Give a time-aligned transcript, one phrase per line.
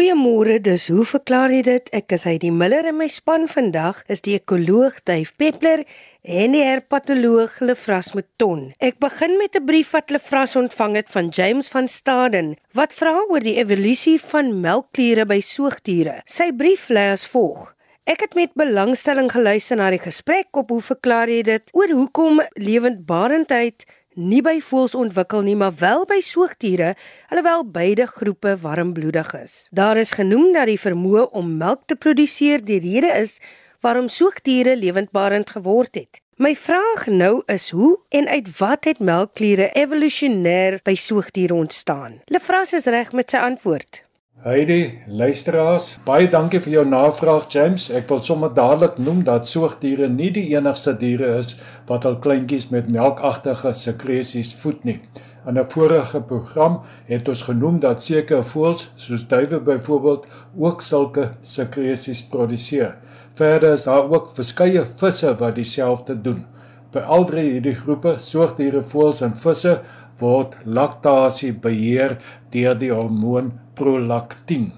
[0.00, 1.90] Goeiemôre, dis hoe verklaar jy dit?
[1.92, 5.82] Ek is Heidi Miller en my span vandag is die ekoloog Dave Peppler
[6.24, 8.70] en die herpatoloog Lefras Meton.
[8.80, 13.12] Ek begin met 'n brief wat Lefras ontvang het van James van Staden wat vra
[13.28, 16.22] oor die evolusie van melkkliere by soogdiere.
[16.24, 17.74] Sy brief lê as volg:
[18.06, 22.40] Ek het met belangstelling geluister na die gesprek op hoe verklaar jy dit oor hoekom
[22.56, 26.94] lewendbarendheid nie by voëls ontwikkel nie, maar wel by soogdiere,
[27.28, 29.66] alhoewel beide groepe warmbloedig is.
[29.70, 33.38] Daar is genoem dat die vermoë om melk te produseer die rede is
[33.80, 36.20] waarom soogdiere lewendbarend geword het.
[36.40, 42.20] My vraag nou is hoe en uit wat het melkkliere evolusionêr by soogdiere ontstaan?
[42.32, 44.04] Lefras is reg met sy antwoord.
[44.40, 47.90] Heidi, luisteraars, baie dankie vir jou navraag James.
[47.92, 51.58] Ek wil sommer dadelik noem dat soogdiere nie die enigste diere is
[51.90, 54.96] wat al kleintjies met melkagtige sekresies voed nie.
[55.44, 56.80] In 'n vorige program
[57.10, 60.24] het ons genoem dat sekere voëls, soos duwe byvoorbeeld,
[60.56, 62.96] ook sulke sekresies produseer.
[63.34, 66.46] Verder is daar ook verskeie visse wat dieselfde doen.
[66.90, 69.80] By al drie hierdie groepe, soogdiere, voëls en visse,
[70.20, 72.18] word laktasie beheer
[72.52, 74.70] deur die hormoon prolaktin.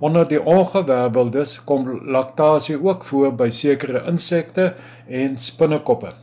[0.00, 4.72] Onder die ongewerveldes kom laktasie ook voor by sekere insekte
[5.06, 6.14] en spinnekoppe.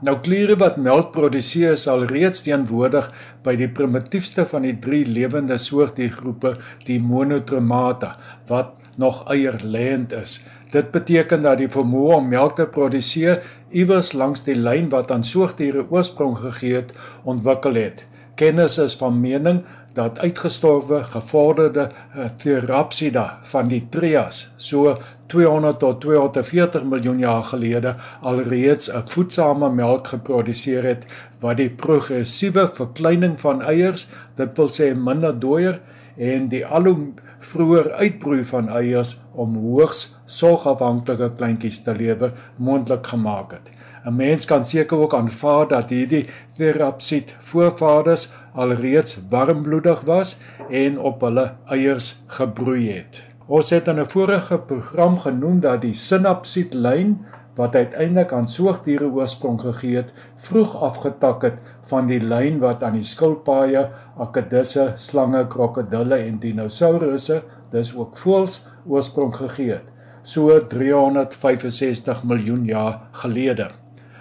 [0.00, 3.10] Nou kliere wat melk produseer sal reeds teenwoordig
[3.44, 6.54] by die primitiefste van die drie lewende soogdiergroepe,
[6.88, 8.14] die monotremata,
[8.48, 10.38] wat nog eierlêend is.
[10.70, 15.24] Dit beteken dat die vermoë om melk te produseer iewers langs die lyn wat aan
[15.26, 16.92] soogdiere oorsprong gegee het,
[17.24, 18.04] ontwikkel het.
[18.40, 24.94] Kennis is van mening dat uitgestorwe gevorderde eh, Therapsida van die Trias so
[25.26, 31.06] 200 tot 240 miljoen jaar gelede alreeds 'n voedsame melk geproduseer het
[31.40, 35.80] wat die progressiewe verkleining van eiers, dit wil sê minder dooier
[36.16, 36.98] en die al hoe
[37.40, 43.70] vroeër uitbroei van eiers om hoogs sorgafhanklike kleintjies te lewe moontlik gemaak het.
[44.04, 50.38] 'n Mens kan seker ook aanvaar dat hierdie Therapsid voorvaders alreeds warmbloedig was
[50.70, 53.22] en op hulle eiers gebroei het.
[53.46, 57.18] Ons het in 'n vorige program genoem dat die sinapsidlyn
[57.60, 61.58] wat uiteindelik aan soogdiere oorsprong gegee het, vroeg afgetak het
[61.92, 63.86] van die lyn wat aan die skilpaaie,
[64.20, 67.42] akedisse, slange, krokodille en dinosourusse,
[67.74, 69.86] dis ook voëls, oorsprong gegee het,
[70.22, 73.70] so 365 miljoen jaar gelede.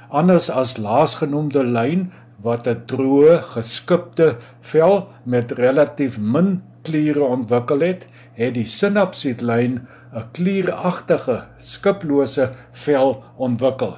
[0.09, 2.09] Anders as laasgenoemde lyn
[2.43, 4.35] wat 'n droë, geskipte
[4.71, 9.79] vel met relatief min kliere ontwikkel het, het die sinapsidlyn
[10.13, 13.95] 'n klieragtige, skiplose vel ontwikkel.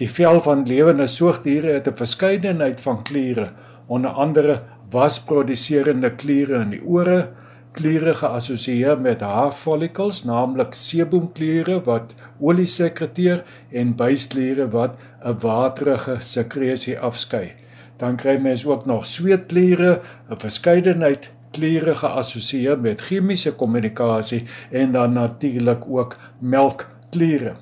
[0.00, 3.48] Die vel van lewende soogdiere het 'n verskeidenheid van kliere,
[3.86, 7.28] onder andere wasproduserende kliere in die ore,
[7.72, 16.98] kliere geassosieer met haarfollikels, naamlik seboomkliere wat olie sekreteer en buiskliere wat 'n waterige sekresie
[16.98, 17.52] afskei
[18.00, 20.00] dan kry mens ook nog sweetkliere,
[20.30, 27.54] 'n verskeidenheid kliere geassosieer met chemiese kommunikasie en dan natuurlik ook melkkliere.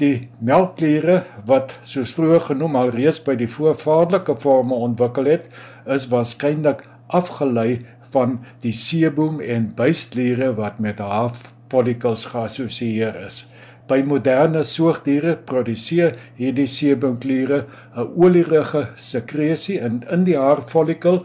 [0.00, 5.48] Die melkkliere wat soos vroeër genoem al reeds by die voorvaderlike forme ontwikkel het,
[5.86, 6.82] is waarskynlik
[7.12, 13.44] afgelei van die seboom en buiskliere wat met haarfollikels geassosieer is.
[13.88, 17.64] By moderne soogdiere produseer hierdie seboomkliere
[17.96, 21.24] 'n olierige sekresie in in die haarfollikel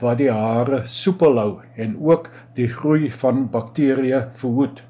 [0.00, 4.82] wat die hare soepel hou en ook die groei van bakterieë verhoed.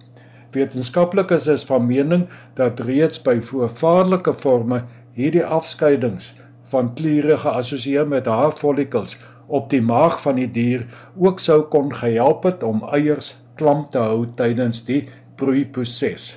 [0.54, 2.26] Wetenskaplikes is van mening
[2.59, 4.82] dat reeds by voorvaarlike forme
[5.19, 6.32] hierdie afskeidings
[6.71, 9.16] van kliere geassosieer met haarfollikels
[9.50, 10.87] op die maag van die dier
[11.19, 15.03] ook sou kon gehelp het om eiers klam te hou tydens die
[15.41, 16.37] broeiproses.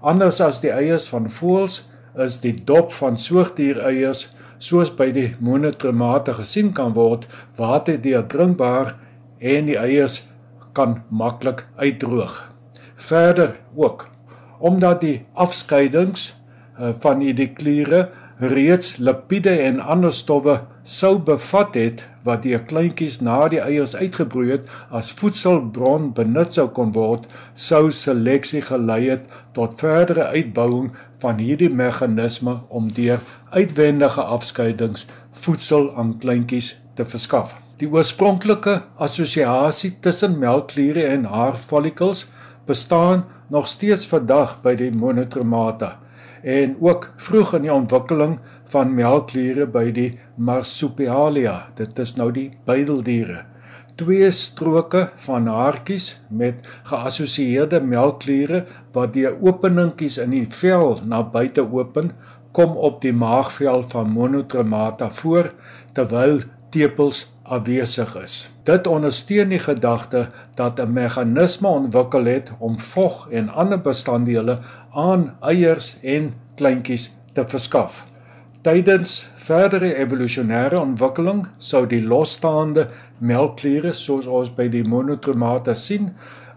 [0.00, 1.84] Anders as die eiers van voëls
[2.18, 7.26] is die dop van soogdiereiers soos by die monotremate gesien kan word
[7.58, 8.94] waterdeurdrinkbaar
[9.38, 10.22] en die eiers
[10.74, 12.40] kan maklik uitdroog.
[12.96, 14.08] Verder ook
[14.58, 16.32] omdat die afskeidings
[16.78, 23.18] eh, van hierdie kliere reeds lipiede en ander stowwe sou bevat het wat deur kleintjies
[23.24, 29.26] na die eiers uitgebroei het as voedselbron benut sou kon word, sou seleksie gelei het
[29.58, 30.92] tot verdere uitbouing
[31.22, 37.56] van hierdie meganisme om deur uitwendige afskeidings voedsel aan kleintjies te verskaf.
[37.78, 42.26] Die oorspronklike assosiasie tussen melkkliere en haarfollikels
[42.66, 45.96] bestaan nog steeds vandag by die monotremata
[46.42, 48.38] en ook vroeg in die ontwikkeling
[48.70, 51.60] van melkkliere by die marsupialia.
[51.74, 53.44] Dit is nou die buideldiere.
[53.98, 58.60] twee stroke van haartjies met geassosieerde melkkliere
[58.94, 62.12] wat die openingkies in die vel na buite open
[62.58, 65.52] kom op die maagvel van monotremata voor
[65.94, 66.40] terwyl
[66.74, 68.34] tepels afwesig is.
[68.66, 70.26] Dit ondersteun die gedagte
[70.58, 74.58] dat 'n meganisme ontwikkel het om vog en ander bestanddele
[74.92, 78.06] aan eiers en kleintjies te verskaf.
[78.62, 82.88] Tydens verdere evolusionêre ontwikkeling sou die losstaande
[83.18, 86.10] melkkliere soos ons by die monotremata sien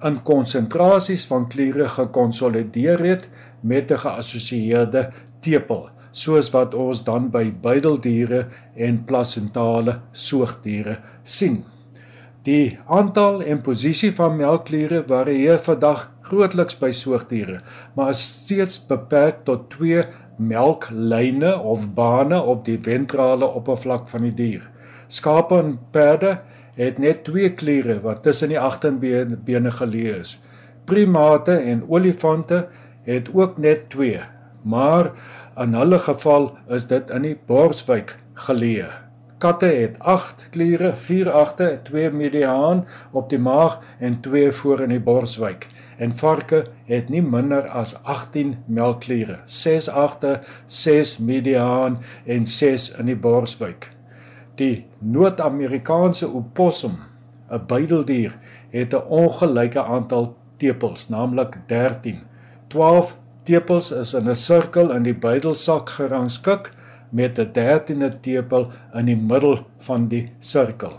[0.03, 3.29] in konsentrasies van kliere gekonsolideer het
[3.61, 5.09] met 'n geassosieerde
[5.41, 11.63] tepel soos wat ons dan by buideldiere en plasentale soogdiere sien.
[12.43, 17.59] Die aantal en posisie van melkkliere varieer vandag grootliks by soogdiere,
[17.95, 20.05] maar is steeds beperk tot 2
[20.41, 24.63] melklyne of bane op die ventrale oppervlak van die dier.
[25.07, 26.39] Skape en perde
[26.79, 30.39] het net twee kliere wat tussen die agterbene geleë is.
[30.89, 32.65] Primate en olifante
[33.03, 34.19] het ook net twee,
[34.63, 35.11] maar
[35.57, 38.89] in hulle geval is dit in die borswyk geleë.
[39.41, 44.93] Katte het 8 kliere, 4 agter, 2 mediaan op die maag en 2 voor in
[44.93, 45.65] die borswyk.
[45.97, 53.09] En varke het nie minder as 18 melkkliere, 6 agter, 6 mediaan en 6 in
[53.09, 53.89] die borswyk.
[54.61, 56.99] Die Noord-Amerikaanse opossum,
[57.49, 58.37] 'n buideldier,
[58.69, 62.29] het 'n ongelyke aantal tepels, naamlik 13.
[62.71, 66.71] 12 tepels is in 'n sirkel in die buidelsak gerangskik
[67.11, 69.57] met 'n 13de tepel in die middel
[69.87, 70.93] van die sirkel.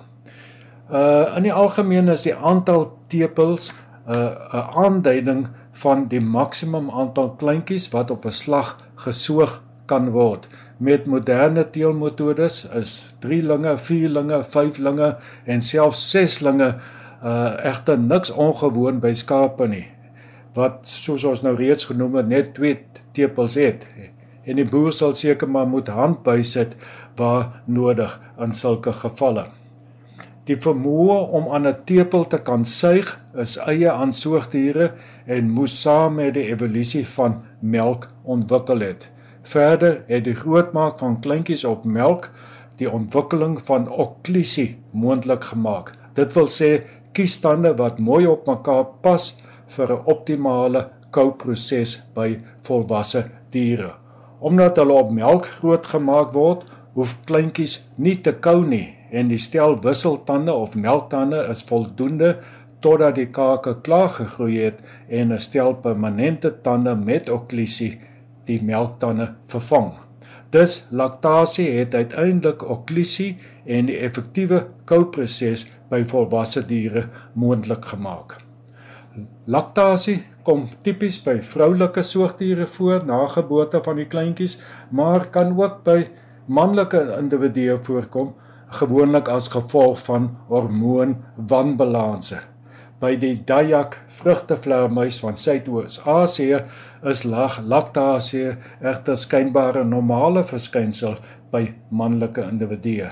[0.90, 3.72] Uh in die algemeen is die aantal tepels
[4.06, 10.48] 'n uh, aanduiding van die maksimum aantal kleintjies wat op 'n slag gesoog kan word.
[10.76, 16.74] Met moderne teelmetodes is 3 linge, 4 linge, 5 linge en selfs 6 linge
[17.24, 19.86] uh egter niks ongewoon by skape nie
[20.54, 22.78] wat soos ons nou reeds genoem het net 2
[23.16, 23.86] tepels het
[24.44, 26.76] en die boer sal seker maar moet hand bysit
[27.16, 29.46] waar nodig in sulke gevalle.
[30.50, 34.92] Die vermoë om aan 'n tepel te kan suig is eie aan soogdiere
[35.26, 39.10] en moes saam met die evolusie van melk ontwikkel het.
[39.42, 42.30] Verder het die grootmaak van kleintjies op melk
[42.76, 45.92] die ontwikkeling van okklusie moontlik gemaak.
[46.14, 46.82] Dit wil sê
[47.12, 49.36] kiestande wat mooi op mekaar pas
[49.76, 53.92] vir 'n optimale kouproses by volwasse diere.
[54.40, 56.64] Omdat hulle op melk grootgemaak word,
[56.94, 62.36] hoef kleintjies nie te kou nie en die stel wisseltande of melktande is voldoende
[62.84, 68.00] totdat die kake klaar gegroei het en 'n stel permanente tande met okklusie
[68.46, 69.92] die melktande vervang.
[70.50, 78.51] Dus laktasie het uiteindelik okklusie en die effektiewe kouproses by volwasse diere moontlik gemaak.
[79.46, 84.56] Laktasie kom tipies by vroulike soogdiere voor na geboorte van die kleintjies,
[84.90, 85.98] maar kan ook by
[86.48, 88.32] manlike individue voorkom,
[88.78, 92.40] gewoonlik as gevolg van hormoonwanbalanse.
[93.02, 96.62] By die Dayak vrugtevleermuis van Suidoos-Asië
[97.12, 101.18] is lag laktasie egter skynbaar 'n normale verskynsel
[101.50, 103.10] by manlike individue.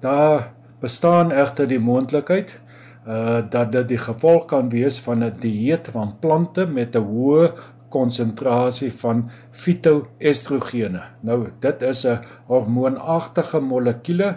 [0.00, 2.60] Daar bestaan egter die moontlikheid
[3.08, 7.52] uh dat dit die gevolg kan wees van 'n dieet van plante met 'n hoë
[7.88, 11.02] konsentrasie van fitoestrogene.
[11.20, 14.36] Nou dit is 'n hormoonagtige molekuule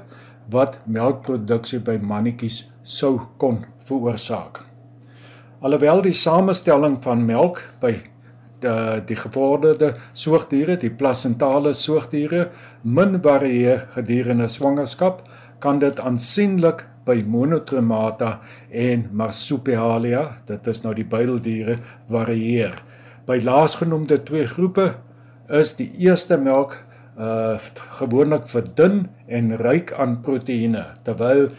[0.49, 4.63] wat melkproduksie by mannetjies sou kon veroorsaak.
[5.61, 8.11] Alhoewel die samestelling van melk by die
[9.05, 12.49] die gevorderde soogdiere, die plasentale soogdiere
[12.83, 15.23] min varieer gedurende swangerskap,
[15.59, 18.39] kan dit aansienlik by monotremata
[18.69, 21.79] en marsupialia, dit is nou die buideldiere,
[22.11, 22.77] varieer.
[23.27, 24.91] By laasgenoemde twee groepe
[25.61, 26.79] is die eerste melk
[27.21, 27.57] uh
[27.99, 31.49] gewoonlik verdun en ryk aan proteïene, terwyl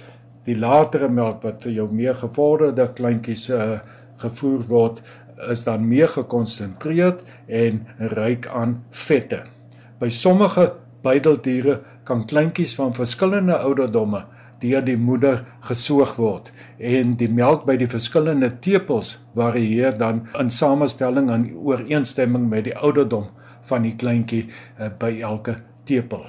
[0.46, 3.80] die latere melk wat vir jou meer gevorderde kleintjies uh
[4.22, 5.02] gevoer word,
[5.50, 7.82] is dan meer gekonsentreerd en
[8.14, 9.42] ryk aan vette.
[9.98, 10.70] By sommige
[11.02, 14.24] buideldiere kan kleintjies van verskillende ouderdomme
[14.62, 20.50] deur die moeder gesoog word en die melk by die verskillende tepels varieer dan in
[20.50, 23.28] samestelling en ooreenstemming met die ouderdom
[23.68, 26.24] van die kleintjie uh, by elke tepel.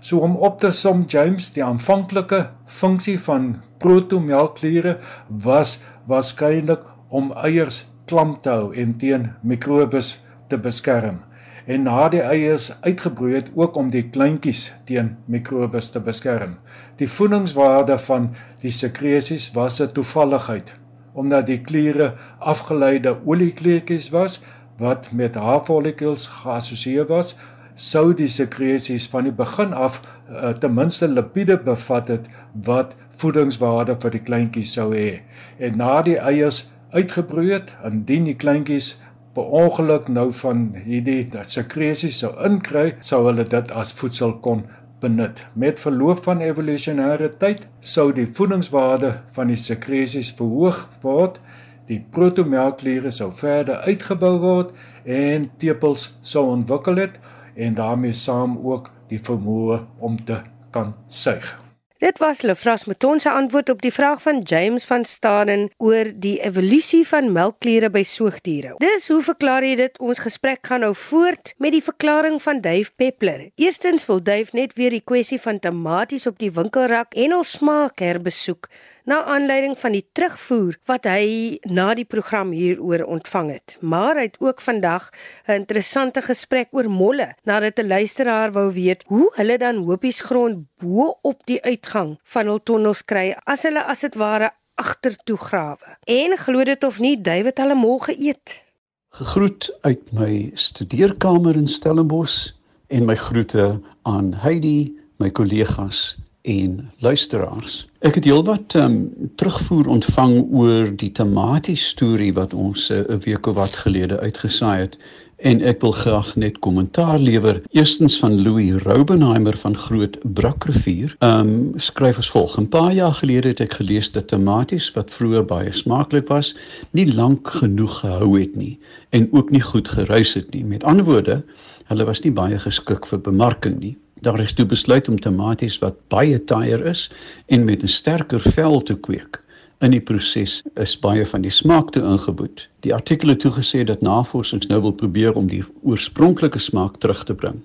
[0.00, 4.98] So om op te som James die aanvanklike funksie van protomelkkliere
[5.28, 5.78] was
[6.10, 11.22] waarskynlik om eiers klam te hou en teen mikrobes te beskerm
[11.68, 16.56] en na die eiers uitgebroei het ook om die kleintjies teen mikrobes te beskerm.
[16.96, 18.30] Die voedingswaarde van
[18.62, 20.72] die sekresies was 'n toevalligheid
[21.18, 24.40] omdat die kliere afgeleide oliekleertjies was
[24.78, 27.34] wat met haarfollikels geassosieer was
[27.74, 32.26] sou die sekresies van die begin af uh, ten minste lipide bevat het
[32.66, 35.20] wat voedingswaarde vir die kleintjies sou hê.
[35.58, 38.96] En na die eiers uitgebroei het, indien die kleintjies
[39.38, 44.64] per ongeluk nou van hierdie sekresies sou inkry, sou hulle dit as voedsel kon
[44.98, 45.44] benut.
[45.54, 51.38] Met verloop van evolusionêre tyd sou die voedingswaarde van die sekresies verhoog word,
[51.86, 54.74] die protomelkkliere sou verder uitgebou word
[55.06, 57.22] en tepels sou ontwikkel het
[57.54, 60.42] en daarmee saam ook die vermoë om te
[60.74, 61.67] kan suig.
[61.98, 66.36] Dit was Lefras Meton se antwoord op die vraag van James van Staden oor die
[66.40, 68.76] evolusie van melkkliere by soogdiere.
[68.78, 69.98] Dis hoe verklaar jy dit?
[69.98, 73.48] Ons gesprek gaan nou voort met die verklaring van Dave Peppler.
[73.58, 77.98] Eerstens wil Dave net weer die kwessie van tomaties op die winkelrak en ons smaak
[77.98, 78.70] herbesoek
[79.08, 83.76] na aanleiding van die terugvoer wat hy na die program hieroor ontvang het.
[83.80, 85.08] Maar hy het ook vandag
[85.48, 90.66] 'n interessante gesprek oor molle nadat 'n luisteraar wou weet hoe hulle dan hopies grond
[90.76, 95.96] bo op die uitgang van hul tonnels kry as hulle as dit ware agtertoe grawe.
[96.04, 98.62] En glo dit of nie, David hulle mol geëet.
[99.08, 102.52] Gegroet uit my studeerkamer in Stellenbosch
[102.86, 107.86] en my groete aan Heidi, my kollegas en luisteraars.
[107.98, 113.12] Ek het heelwat ehm um, terugvoer ontvang oor die tematies storie wat ons eh, 'n
[113.12, 114.98] uh, week of wat gelede uitgesaai het
[115.38, 117.62] en ek wil graag net kommentaar lewer.
[117.70, 121.14] Eerstens van Louis Roubenheimer van Groot Brakrivier.
[121.18, 125.10] Ehm um, skryf as volg: 'n Paar jaar gelede het ek gelees dat tematies wat
[125.10, 126.56] vroeër baie smaaklik was,
[126.90, 128.78] nie lank genoeg gehou het nie
[129.10, 130.64] en ook nie goed geruis het nie.
[130.64, 131.44] Met ander woorde,
[131.84, 133.96] hulle was nie baie geskik vir bemarking nie.
[134.20, 137.10] Daar is toe besluit om tomaties wat baie taaier is
[137.46, 139.42] en met 'n sterker vel te kweek.
[139.80, 142.68] In die proses is baie van die smaak toe ingeboet.
[142.80, 147.34] Die artikel het toegesê dat navorsers nou wil probeer om die oorspronklike smaak terug te
[147.34, 147.60] bring.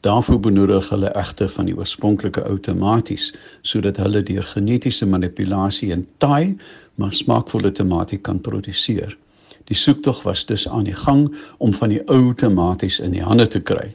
[0.00, 3.32] Daarvoor benodig hulle egter van die oorspronklike ou tomaties
[3.62, 6.56] sodat hulle deur genetiese manipulasie 'n taai
[6.94, 9.16] maar smaakvolle tomatie kan produseer.
[9.64, 13.46] Die soektog was dus aan die gang om van die ou tomaties in die hande
[13.46, 13.94] te kry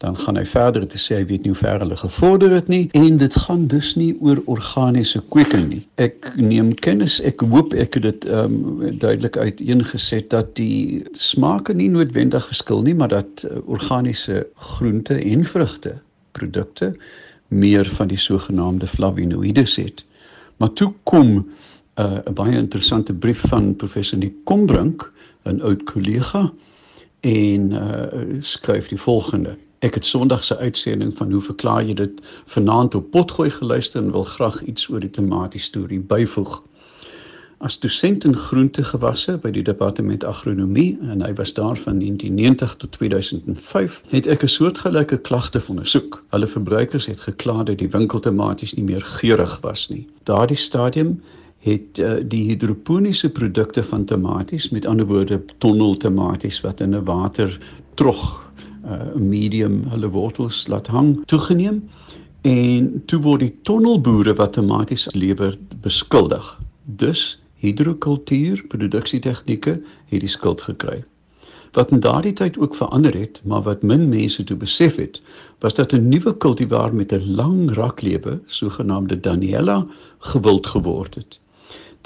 [0.00, 2.86] dan gaan hy verder te sê hy weet nie hoe ver hulle gevorder het nie
[2.96, 5.80] en dit gaan dus nie oor organiese kweeking nie.
[6.00, 11.76] Ek neem kennis, ek hoop ek het dit ehm um, duidelik uiteengeset dat die smake
[11.76, 15.92] nie noodwendig verskil nie, maar dat uh, organiese groente en vrugte
[16.32, 16.94] produkte
[17.52, 20.00] meer van die sogenaamde flavonoïdes het.
[20.56, 21.44] Maar toe kom uh,
[22.04, 25.04] 'n uh, baie interessante brief van professor Nick Kombrink,
[25.44, 26.48] 'n oud kollega
[27.20, 32.18] en uh, skryf die volgende Ek het Sondag se uitsending van hoe verklaar jy dit
[32.52, 36.58] vanaand op potgooi geluister en wil graag iets oor die tematies storie byvoeg.
[37.64, 42.92] As dosent in groentegewasse by die departement agronomie en hy was daar van 1990 tot
[42.92, 46.22] 2005, het ek 'n soortgelyke klagte ondersoek.
[46.28, 50.06] Hulle verbruikers het gekla dat die winkeltomaties nie meer geurig was nie.
[50.24, 51.22] Daardie stadium
[51.60, 57.58] het uh, die hidroponiese produkte van tomaties, met ander woorde tonneltomaties wat in 'n water
[57.94, 58.50] trog
[58.84, 61.82] uh medium hulle wortels laat hang toegeneem
[62.40, 66.60] en toe word die tonnelboere wat tomaties lewer beskuldig.
[66.84, 71.04] Dus hidrokultuur produksietegnieke het die skuld gekry.
[71.76, 75.20] Wat in daardie tyd ook verander het, maar wat min mense toe besef het,
[75.58, 79.86] was dat 'n nuwe kultivar met 'n lang raklewe, sogenaamde Daniella,
[80.18, 81.38] gewild geword het.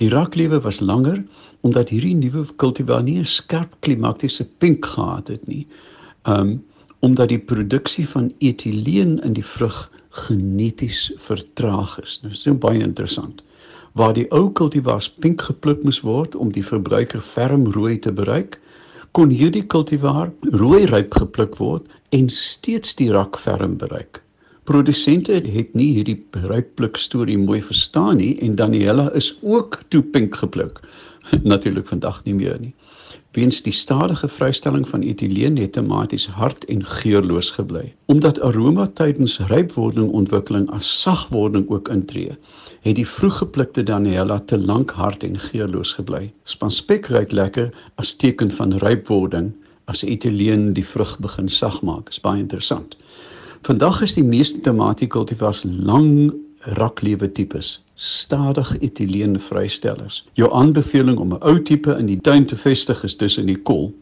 [0.03, 1.23] Die raklewe was langer
[1.61, 5.67] omdat hierdie nuwe kultivar nie 'n skerp klimatiese pink gehad het nie,
[6.27, 6.63] um
[7.05, 9.91] omdat die produksie van etieleen in die vrug
[10.25, 12.19] geneties vertraag is.
[12.23, 13.43] Nou, dit is nou baie interessant.
[13.93, 18.61] Waar die ou kultivars pink gepluk moes word om die verbruiker ferm rooi te bereik,
[19.13, 24.24] kon hierdie kultivar rooi ryp gepluk word en steeds die rak ferm bereik.
[24.65, 26.17] Produsente het nie hierdie
[26.49, 30.81] ryppluk storie mooi verstaan nie en Daniela is ook toe pink gepluk.
[31.53, 32.73] Natuurlik vandag nie meer nie.
[33.37, 37.93] Weens die stadige vrystelling van etieleen het tematies hard en geurloos gebly.
[38.07, 42.39] Omdat aroma tydens rypwording ontwikkeling as sagwording ook intree,
[42.87, 46.31] het die vroeggeplukte Daniella te lank hard en geurloos gebly.
[46.49, 47.69] Spanspek ruik lekker
[48.01, 49.53] as teken van rypwording
[49.93, 52.09] as etieleen die vrug begin sag maak.
[52.09, 52.97] Is baie interessant.
[53.65, 56.35] Vandag is die meeste tomatiekultivars lang
[56.77, 60.19] raklewe tipes stadig etieleen vrystellers.
[60.37, 63.95] Jou aanbeveling om 'n ou tipe in die tuin te vestig is tussen die kol.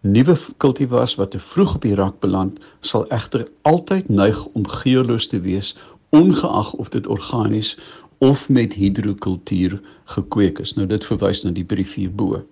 [0.00, 5.26] Nuwe kultivars wat te vroeg op die rak beland, sal egter altyd neig om geurloos
[5.26, 5.76] te wees,
[6.10, 7.78] ongeag of dit organies
[8.18, 10.74] of met hidrokultuur gekweek is.
[10.74, 12.44] Nou dit verwys na die brief hierbo.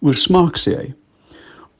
[0.00, 0.94] Oor smaak sê hy: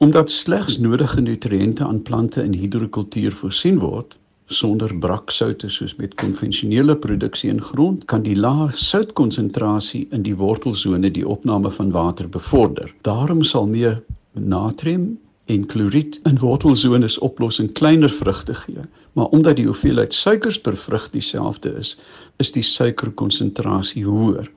[0.01, 4.15] Omdat slegs nodige nutriënte aan plante in hidrokultuur voorsien word,
[4.45, 11.11] sonder braksoute soos met konvensionele produksie in grond kan die lae soutkonsentrasie in die wortelsone
[11.13, 12.89] die opname van water bevorder.
[13.05, 13.99] Daarom sal meer
[14.33, 15.05] natrium
[15.45, 18.87] en kloried in wortelsones oplossing kleiner vrugte gee.
[19.13, 21.93] Maar omdat die hoeveelheid suikers per vrug dieselfde is,
[22.41, 24.49] is die suikerkonsentrasie hoër.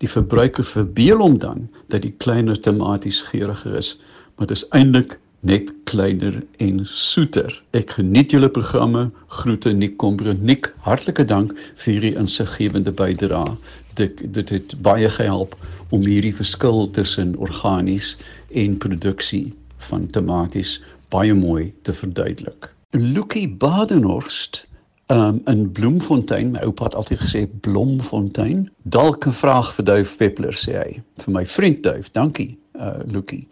[0.00, 3.98] Die verbruiker verbeel hom dan dat die kleiner tomaties geuriger is,
[4.36, 7.52] maar dit is eintlik net kleiner en soeter.
[7.76, 9.10] Ek geniet julle programme.
[9.28, 10.32] Groete Nik Kombre.
[10.40, 13.56] Nik, hartlike dank vir hierdie insiggewende bydrae.
[14.00, 15.54] Dit dit het baie gehelp
[15.92, 18.14] om hierdie verskil tussen organies
[18.56, 19.52] en produksie
[19.90, 20.78] van tomaties
[21.12, 22.70] baie mooi te verduidelik.
[22.96, 24.64] Lucky Badenhorst
[25.12, 28.68] um, in Bloemfontein, my oupa het altyd gesê Blomfontein.
[28.82, 31.02] Dalk 'n vraag vir Duif Peppler sê hy.
[31.22, 32.56] Vir my vriend Duif, dankie.
[32.74, 33.46] Uh Lucky.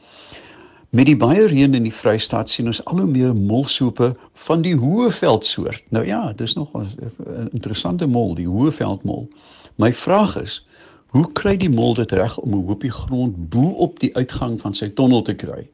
[0.92, 4.10] Met die baie reën in die Vrystaat sien ons al hoe meer molsoepe
[4.46, 5.80] van die Hoëveld soort.
[5.88, 9.28] Nou ja, dis nog 'n interessante mol, die Hoëveld mol.
[9.74, 10.66] My vraag is,
[11.06, 14.74] hoe kry die mol dit reg om 'n hoopie grond bo op die uitgang van
[14.74, 15.70] sy tonnel te kry?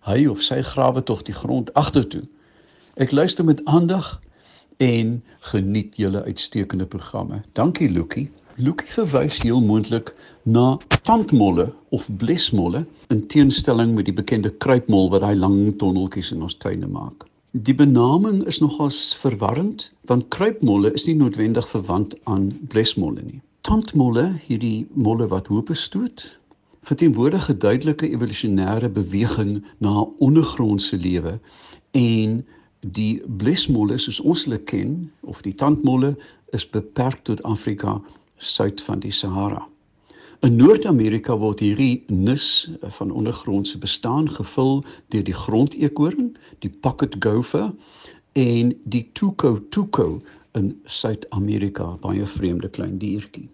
[0.00, 2.24] Hy of sy grawe tog die grond agtertoe.
[2.94, 4.20] Ek luister met aandag
[4.76, 7.40] en geniet julle uitstekende programme.
[7.52, 8.30] Dankie Lukie.
[8.56, 10.10] Lukie verwys heel moontlik
[10.44, 10.78] na
[11.08, 16.58] tandmolle of blesmolle in teenstelling met die bekende kruipmol wat daai lang tonneltjies in ons
[16.60, 17.24] tuine maak.
[17.52, 23.40] Die benaming is nogals verwarrend want kruipmolle is nie noodwendig verwant aan blesmolle nie.
[23.64, 26.28] Tandmolle, hierdie molle wat hoop stoot,
[26.84, 31.38] verteenwoordig 'n duidelike evolusionêre beweging na ondergrondse lewe
[31.90, 32.44] en
[32.80, 36.16] die blesmolle soos ons hulle ken of die tandmolle
[36.52, 38.02] is beperk tot Afrika
[38.42, 39.62] suid van die Sahara.
[40.42, 42.46] In Noord-Amerika word hierdie nis
[42.98, 44.80] van ondergrondse bestaan gevul
[45.14, 46.32] deur die grondeekoring,
[46.66, 47.70] die pocket gopher
[48.34, 50.20] en die tuco tuco
[50.58, 53.46] in Suid-Amerika, baie vreemde klein diertjie.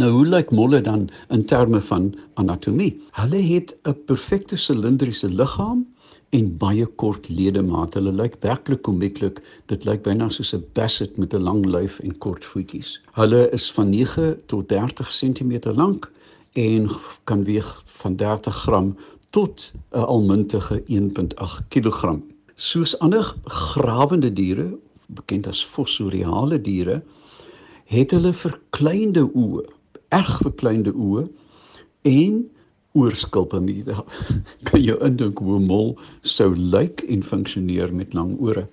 [0.00, 2.94] Nou hoe lyk molle dan in terme van anatomie?
[3.20, 5.84] Hulle het 'n perfekte silindriese liggaam
[6.30, 7.98] en baie kort ledemate.
[7.98, 9.40] Hulle lyk werklik komieklik.
[9.70, 13.00] Dit lyk byna soos 'n basset met 'n lang lyf en kort voetjies.
[13.12, 16.10] Hulle is van 9 tot 30 cm lank
[16.52, 16.90] en
[17.24, 18.96] kan weeg van 30 gram
[19.30, 22.18] tot 'n almuntige 1.8 kg.
[22.54, 27.02] Soos ander grawende diere, bekend as fossoriale diere,
[27.84, 29.64] het hulle verkleinde oë,
[30.08, 31.28] erg verkleinde oë
[32.02, 32.50] en
[32.92, 33.84] oorskulpe nie.
[34.68, 38.66] kan jou indink hoe 'n mol sou lyk en funksioneer met lang ore.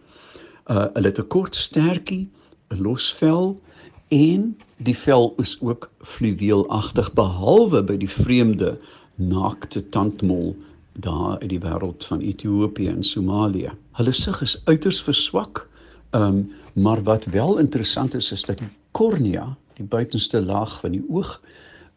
[0.67, 2.29] Uh hulle het 'n kort stertjie,
[2.73, 3.59] 'n los vel
[4.07, 8.77] en die vel is ook fluweelagtig behalwe by die vreemde
[9.15, 10.55] naakte tandmol
[10.93, 13.71] daar in die wêreld van Ethiopië en Somalië.
[13.91, 15.67] Hulle sig is uiters verswak.
[16.11, 21.03] Um maar wat wel interessant is is dat die kornea, die buitenste laag van die
[21.09, 21.41] oog,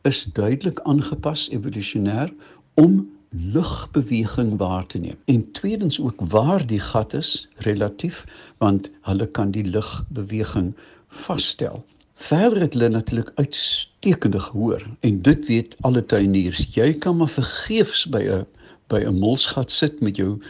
[0.02, 2.32] is duidelik aangepas evolusionêr
[2.74, 5.16] om lugbeweging waar te neem.
[5.24, 8.24] En tweedens ook waar die gat is relatief
[8.58, 10.74] want hulle kan die lugbeweging
[11.08, 11.84] vasstel.
[12.14, 16.66] Verder het hulle natuurlik uitstekende gehoor en dit weet alle tuiniers.
[16.74, 18.46] Jy kan maar vergeefs by 'n
[18.86, 20.42] by 'n molsgat sit met jou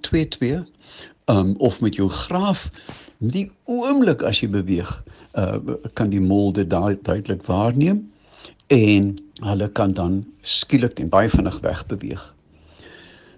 [0.00, 0.64] .22
[1.26, 2.70] um of met jou graaf
[3.18, 5.04] die oomblik as jy beweeg
[5.38, 5.58] uh
[5.92, 8.11] kan die mol dit duidelik waarneem
[8.66, 12.34] en hulle kan dan skielik en baie vinnig wegbeweeg.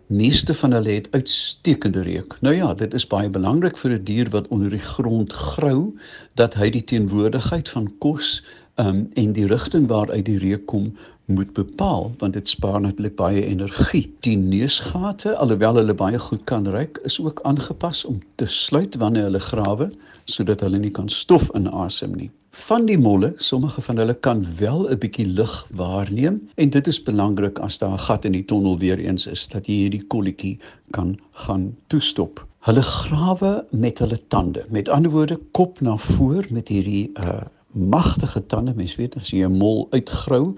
[0.06, 2.36] Meeste van hulle het uitstekende reuk.
[2.40, 5.96] Nou ja, dit is baie belangrik vir 'n dier wat onder die grond grou
[6.34, 8.44] dat hy die teenwoordigheid van kos
[8.76, 10.92] um, en die rigting waaruit die reuk kom
[11.24, 14.12] moet bepaal want dit spaar natuurlik baie energie.
[14.20, 19.22] Die neusgate, alhoewel hulle baie goed kan ruik, is ook aangepas om te sluit wanneer
[19.22, 19.90] hulle grawe
[20.24, 24.88] sodat hulle nie kan stof inasem nie van die molle, sommige van hulle kan wel
[24.90, 28.78] 'n bietjie lig waarneem en dit is belangrik as daar 'n gat in die tonnel
[28.78, 30.58] weer eens is dat jy hierdie kolletjie
[30.90, 32.46] kan gaan toestop.
[32.60, 34.64] Hulle grawe met hulle tande.
[34.70, 38.72] Met ander woorde, kop na voor met hierdie uh magtige tande.
[38.74, 40.56] Mens weet as jy 'n mol uitgrou,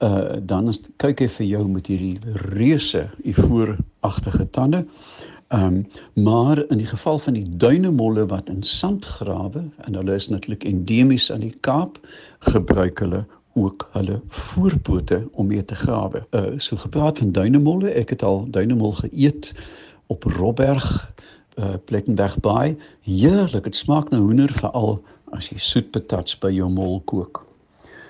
[0.00, 4.86] uh dan is kyk hy vir jou met hierdie reuse ivooragtige tande.
[5.48, 5.86] Ehm um,
[6.24, 10.64] maar in die geval van die duinemolle wat in sand grawe en hulle is natuurlik
[10.64, 12.00] endemies aan die Kaap,
[12.38, 16.26] gebruik hulle ook hulle voorpote om mee te grawe.
[16.30, 19.52] Uh so gepraat van duinemolle, ek het al duinemol geëet
[20.06, 21.12] op Robberg
[21.54, 22.76] uh Plekkenberg Bay.
[23.00, 27.46] Heerlik, dit smaak na hoender veral as jy soet patats by jou mol kook.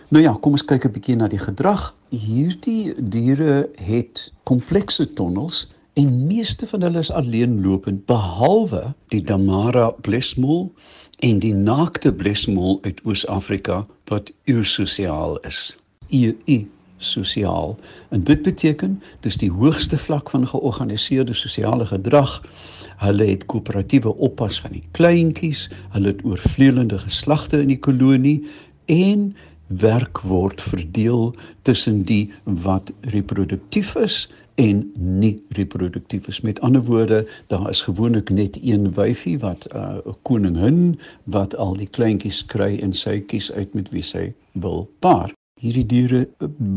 [0.09, 1.95] Nou ja, kom ons kyk 'n bietjie na die gedrag.
[2.11, 5.67] Hierdie diere het komplekse tonnels
[5.97, 10.67] en meeste van hulle is alleenlopend behalwe die Damara blesmol
[11.25, 13.79] en die naakte blesmol uit Oos-Afrika
[14.13, 15.73] wat eusosiaal is.
[16.13, 16.59] EU
[16.99, 17.79] sosiaal.
[18.13, 22.43] En dit beteken dis die hoogste vlak van georganiseerde sosiale gedrag.
[23.01, 28.43] Hulle het koöperatiewe oppas van die kleintjies, hulle het oorvleelende geslagte in die kolonie
[28.93, 29.31] en
[29.67, 31.31] werk word verdeel
[31.65, 36.41] tussen die wat reproduktief is en nie reproduktief is.
[36.41, 41.77] Met ander woorde, daar is gewoonlik net een wyfie wat 'n uh, koningin wat al
[41.77, 45.33] die kleintjies kry en sy kies uit met wie sy wil paar.
[45.61, 46.29] Hierdie diere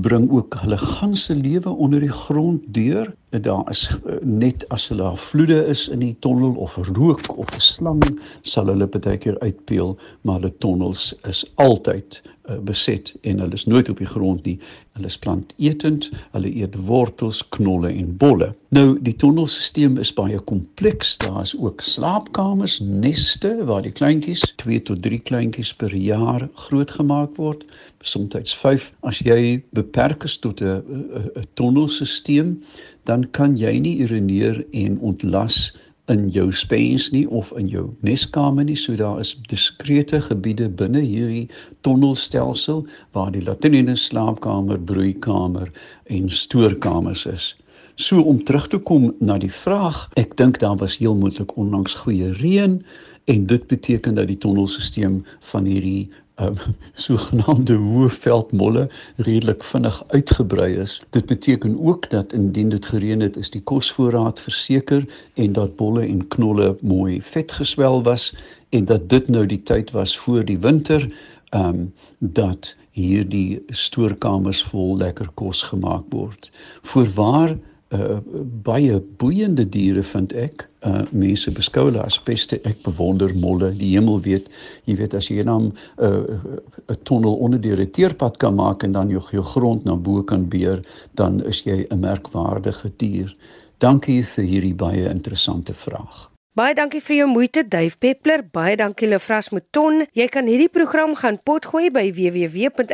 [0.02, 3.14] bring ook hulle ganse lewe onder die grond deur.
[3.30, 7.62] Daar is uh, net as hulle vloede is in die tonnel of rook of 'n
[7.62, 8.02] slang
[8.42, 13.66] sal hulle baie keer uitpeel, maar hulle tonnels is altyd uh, beset en hulle is
[13.66, 14.58] nooit op die grond nie.
[14.98, 18.50] Hulle is planteetend, hulle eet wortels, knolle en bolle.
[18.74, 21.18] Nou die tonnelstelsel is baie kompleks.
[21.22, 27.38] Daar is ook slaapkamers, neste waar die kleintjies, 2 tot 3 kleintjies per jaar grootgemaak
[27.38, 27.64] word,
[28.02, 28.92] soms 5.
[29.06, 32.58] As jy beperk is tot 'n tonnelstelsel,
[33.04, 35.70] dan kan jy nie urineer en ontlas
[36.10, 38.78] in jou spens nie of in jou neskamer nie.
[38.78, 41.48] So daar is diskrete gebiede binne hierdie
[41.86, 45.70] tonnelstelsel waar die latrine, slaapkamer, broeikamer
[46.10, 47.54] en stoorkamers is.
[48.00, 51.98] So om terug te kom na die vraag, ek dink daar was heel moontlik onlangs
[52.02, 52.80] goeie reën
[53.30, 55.20] en dit beteken dat die tonnelstelsel
[55.52, 56.10] van hierdie
[56.42, 56.58] um,
[57.06, 61.00] sogenaamde hoë veldmolle redelik vinnig uitgebrei is.
[61.16, 66.06] Dit beteken ook dat indien dit gereën het, is die kosvoorraad verseker en dat bolle
[66.08, 68.34] en knolle mooi vet geswel was
[68.70, 71.08] en dat dit nou die tyd was voor die winter
[71.50, 76.50] ehm um, dat hierdie stoorkamers vol lekker kos gemaak word.
[76.82, 77.56] Voorwaar
[77.90, 78.20] uh,
[78.64, 80.68] baie boeiende diere vind ek.
[80.86, 82.60] Uh mense beskou hulle as beste.
[82.70, 83.72] Ek bewonder molle.
[83.78, 84.50] Die hemel weet,
[84.88, 85.74] jy weet as jy dan 'n
[86.06, 86.40] uh,
[86.88, 90.50] 'n tonnel onder die reteerpad kan maak en dan jou, jou grond na bo kan
[90.50, 90.82] beer,
[91.16, 93.36] dan is jy 'n merkwaardige dier.
[93.78, 96.30] Dankie vir hierdie baie interessante vraag.
[96.54, 98.44] Baie dankie vir jou moeite Duif Peppler.
[98.52, 100.06] Baie dankie Lefras Mouton.
[100.12, 102.88] Jy kan hierdie program gaan potgooi by www.rsg.co.za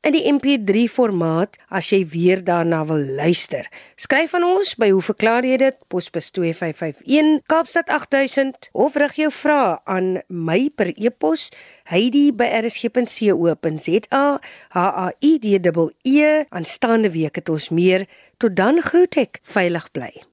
[0.00, 3.66] in die MP3 formaat as jy weer daarna wil luister.
[4.00, 5.76] Skryf aan ons by hoe verklaar jy dit?
[5.92, 11.50] Posbus 2551 Kaapstad 8000 of rig jou vrae aan my per e-pos
[11.90, 14.40] heidi@rsg.co.za.
[14.70, 15.60] H A I D E
[16.02, 16.44] E.
[16.48, 18.06] Aanstaande week het ons meer.
[18.36, 19.38] Tot dan groet ek.
[19.42, 20.29] Veilig bly.